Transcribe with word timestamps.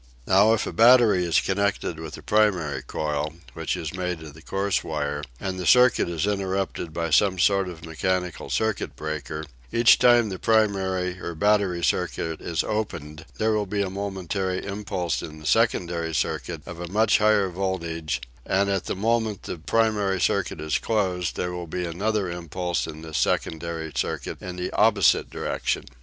If 0.25 0.27
now 0.29 0.53
a 0.65 0.73
battery 0.73 1.23
is 1.27 1.39
connected 1.39 1.99
with 1.99 2.15
the 2.15 2.23
primary 2.23 2.81
coil, 2.81 3.33
which 3.53 3.77
is 3.77 3.93
made 3.93 4.23
of 4.23 4.33
the 4.33 4.41
coarse 4.41 4.83
wire, 4.83 5.21
and 5.39 5.59
the 5.59 5.67
circuit 5.67 6.09
is 6.09 6.25
interrupted 6.25 6.91
by 6.91 7.11
some 7.11 7.37
sort 7.37 7.69
of 7.69 7.85
mechanical 7.85 8.49
circuit 8.49 8.95
breaker, 8.95 9.45
each 9.71 9.99
time 9.99 10.29
the 10.29 10.39
primary 10.39 11.19
or 11.21 11.35
battery 11.35 11.83
circuit 11.83 12.41
is 12.41 12.63
opened 12.63 13.25
there 13.37 13.51
will 13.51 13.67
be 13.67 13.83
a 13.83 13.91
momentary 13.91 14.65
impulse 14.65 15.21
in 15.21 15.37
the 15.39 15.45
secondary 15.45 16.15
circuit 16.15 16.63
of 16.65 16.79
a 16.79 16.87
much 16.87 17.19
higher 17.19 17.49
voltage; 17.49 18.21
and 18.43 18.71
at 18.71 18.85
the 18.85 18.95
moment 18.95 19.43
the 19.43 19.59
primary 19.59 20.19
circuit 20.19 20.59
is 20.59 20.79
closed 20.79 21.35
there 21.35 21.51
will 21.53 21.67
be 21.67 21.85
another 21.85 22.27
impulse 22.27 22.87
in 22.87 23.03
this 23.03 23.19
secondary 23.19 23.91
circuit 23.95 24.41
in 24.41 24.55
the 24.55 24.71
opposite 24.71 25.29
direction. 25.29 25.85